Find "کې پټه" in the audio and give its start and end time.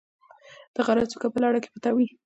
1.63-1.89